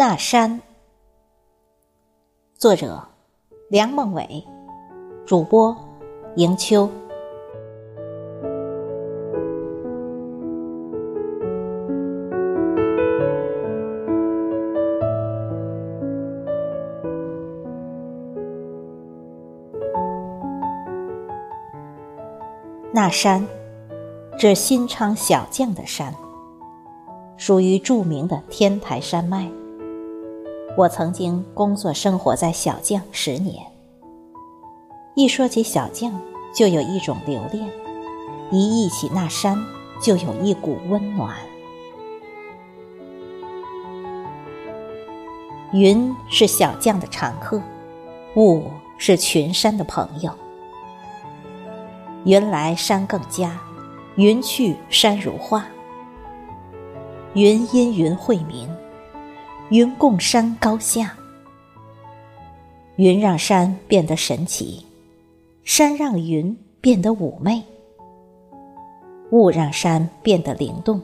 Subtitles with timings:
[0.00, 0.62] 那山，
[2.54, 3.06] 作者
[3.68, 4.42] 梁梦伟，
[5.26, 5.76] 主播
[6.36, 6.88] 迎秋。
[22.90, 23.46] 那山，
[24.38, 26.14] 指新昌小将的山，
[27.36, 29.46] 属于著名的天台山脉。
[30.80, 33.66] 我曾经工作生活在小将十年，
[35.14, 36.18] 一说起小将，
[36.54, 37.68] 就有一种留恋；
[38.50, 39.62] 一忆起那山，
[40.00, 41.36] 就有一股温暖。
[45.74, 47.60] 云是小将的常客，
[48.36, 48.62] 雾
[48.96, 50.32] 是群山的朋友。
[52.24, 53.60] 云来山更佳，
[54.14, 55.66] 云去山如画。
[57.34, 58.74] 云因云晦明，
[59.70, 61.16] 云共山高下。
[62.96, 64.84] 云让山变得神奇，
[65.62, 67.62] 山让云变得妩媚。
[69.30, 71.00] 雾让山变得灵动，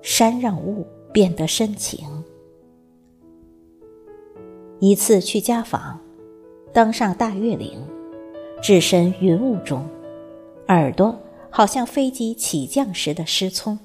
[0.00, 1.98] 山让雾变得深情。
[4.80, 6.00] 一次去家访，
[6.72, 7.78] 登上大月岭，
[8.62, 9.86] 置身云雾中。
[10.68, 11.14] 耳朵
[11.50, 13.78] 好像飞机起降时的失聪，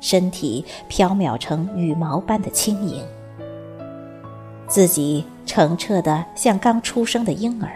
[0.00, 3.04] 身体飘渺成羽毛般的轻盈，
[4.66, 7.70] 自己澄澈的像刚出生的婴儿。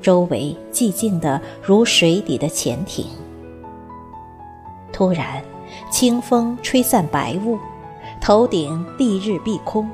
[0.00, 3.06] 周围寂静的如水底的潜艇。
[4.92, 5.42] 突然，
[5.90, 7.58] 清风吹散白雾，
[8.20, 9.88] 头顶丽日碧空，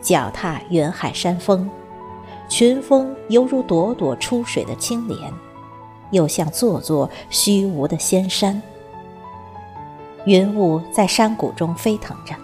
[0.00, 1.68] 脚踏云海山峰，
[2.48, 5.18] 群峰犹如朵朵出水的青莲。
[6.10, 8.62] 又像座座虚无的仙山，
[10.26, 12.34] 云雾在山谷中飞腾着，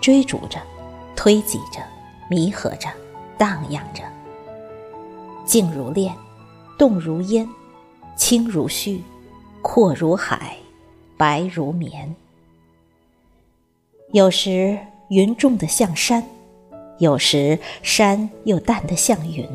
[0.00, 0.60] 追逐着，
[1.16, 1.80] 推挤着，
[2.28, 2.88] 弥合着，
[3.38, 4.02] 荡漾着。
[5.46, 6.14] 静如练，
[6.78, 7.48] 动如烟，
[8.16, 9.00] 清如絮，
[9.62, 10.56] 阔如海，
[11.16, 12.14] 白如棉。
[14.12, 16.22] 有时云重的像山，
[16.98, 19.46] 有时山又淡的像云。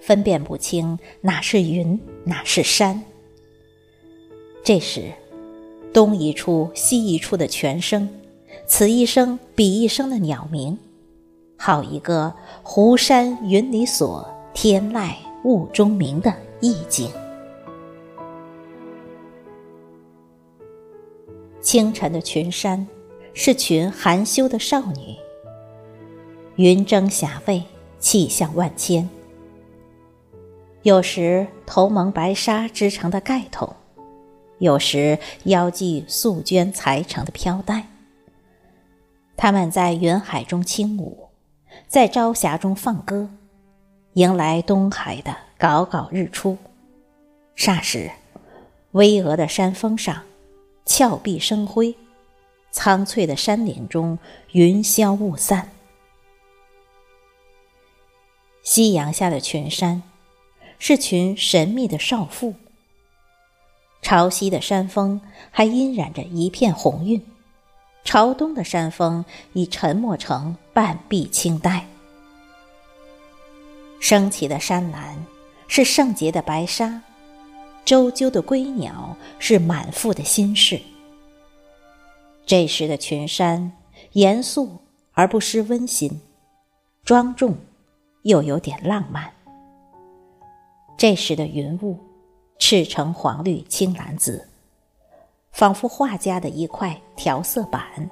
[0.00, 3.02] 分辨不清哪是云，哪是山。
[4.64, 5.12] 这时，
[5.92, 8.08] 东一处、西一处的泉声，
[8.66, 10.78] 此一声彼一声的鸟鸣，
[11.56, 12.32] 好一个
[12.62, 15.12] 湖山云里锁，天籁
[15.44, 17.10] 雾中鸣的意境。
[21.60, 22.86] 清晨的群山，
[23.34, 25.16] 是群含羞的少女。
[26.56, 27.62] 云蒸霞蔚，
[27.98, 29.08] 气象万千。
[30.82, 33.74] 有时头蒙白纱织成的盖头，
[34.58, 37.86] 有时腰系素绢裁成的飘带。
[39.36, 41.28] 他们在云海中轻舞，
[41.86, 43.28] 在朝霞中放歌，
[44.14, 46.58] 迎来东海的杲杲日出。
[47.56, 48.10] 霎时，
[48.92, 50.22] 巍峨的山峰上，
[50.84, 51.94] 峭壁生辉；
[52.70, 54.18] 苍翠的山岭中，
[54.52, 55.70] 云消雾散。
[58.62, 60.02] 夕阳下的群山。
[60.80, 62.54] 是群神秘的少妇。
[64.00, 65.20] 朝西的山峰
[65.50, 67.20] 还晕染着一片红晕，
[68.04, 71.86] 朝东的山峰已沉没成半壁青黛。
[74.00, 75.26] 升起的山岚
[75.66, 77.02] 是圣洁的白纱，
[77.84, 80.80] 周啾的归鸟是满腹的心事。
[82.46, 83.72] 这时的群山
[84.12, 84.78] 严肃
[85.12, 86.20] 而不失温馨，
[87.04, 87.54] 庄重
[88.22, 89.30] 又有点浪漫。
[90.96, 91.98] 这时的云雾，
[92.58, 94.48] 赤橙黄绿青蓝紫，
[95.52, 98.10] 仿佛画家的一块调色板。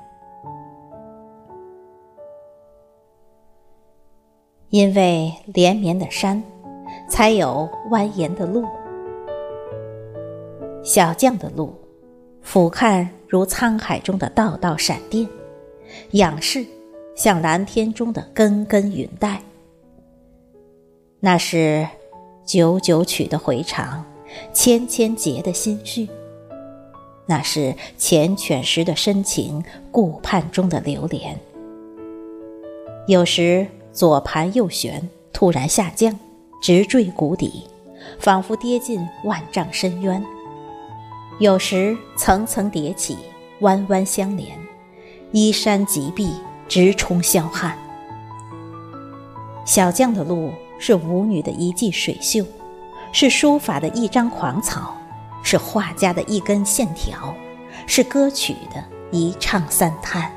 [4.71, 6.43] 因为连绵的山，
[7.09, 8.65] 才有蜿蜒的路。
[10.83, 11.75] 小将的路，
[12.41, 15.29] 俯瞰如沧海中的道道闪电，
[16.13, 16.65] 仰视
[17.17, 19.43] 像蓝天中的根根云带。
[21.21, 21.87] 那是。
[22.49, 24.05] 九九曲的回肠，
[24.53, 26.09] 千千结的心绪。
[27.27, 31.39] 那是缱绻时的深情，顾盼中的流连。
[33.07, 36.19] 有时左盘右旋，突然下降，
[36.61, 37.65] 直坠谷底，
[38.19, 40.23] 仿佛跌进万丈深渊；
[41.39, 43.17] 有时层层叠起，
[43.61, 44.49] 弯弯相连，
[45.33, 46.31] 依山极壁，
[46.69, 47.77] 直冲霄汉。
[49.65, 50.51] 小将的路。
[50.79, 52.45] 是舞女的一记水袖，
[53.19, 54.95] 是书法的一张狂草，
[55.43, 57.35] 是画家的一根线条，
[57.87, 60.31] 是歌曲的一唱三叹。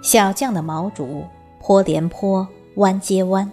[0.00, 1.24] 小将的毛竹，
[1.58, 3.50] 坡连坡，弯接弯。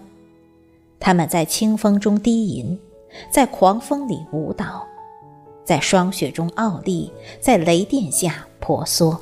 [1.00, 2.78] 他们在清风中低吟，
[3.28, 4.86] 在狂风里舞蹈，
[5.64, 9.20] 在霜雪中傲立，在雷电下婆娑。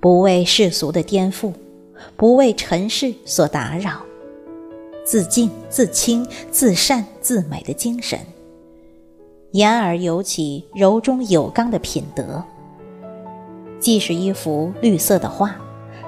[0.00, 1.52] 不为世俗的颠覆，
[2.16, 4.02] 不为尘世所打扰，
[5.08, 8.20] 自净、自清、自善、自美的精神，
[9.52, 12.44] 言而有起，柔中有刚的品德，
[13.80, 15.56] 既是一幅绿色的画。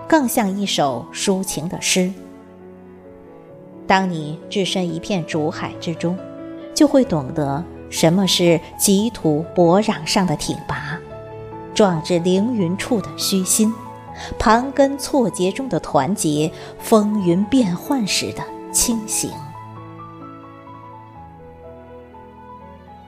[0.07, 2.13] 更像一首抒情的诗。
[3.87, 6.19] 当你置身一片竹海之中，
[6.75, 11.01] 就会懂得什么是急土博壤上的挺拔，
[11.73, 13.73] 壮志凌云处的虚心，
[14.39, 19.31] 盘根错节中的团结，风云变幻时的清醒。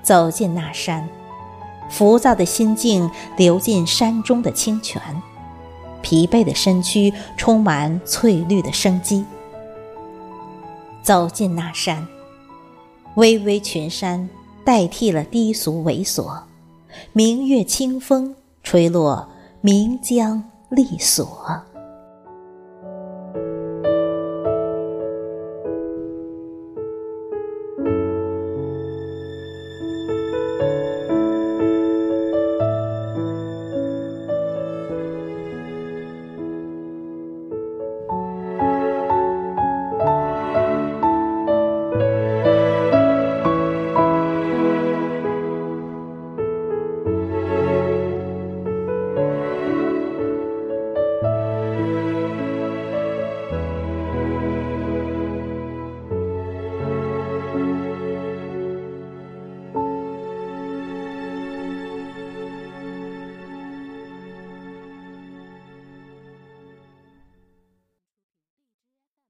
[0.03, 1.09] 走进那山，
[1.89, 5.01] 浮躁的心境流进山中的清泉。
[6.03, 9.25] 疲惫的身躯充满翠绿的生机。
[11.01, 12.07] 走进那山，
[13.15, 14.29] 巍巍群山
[14.65, 16.43] 代替了低俗猥琐，
[17.13, 19.29] 明月清风吹落
[19.61, 21.63] 岷江丽所。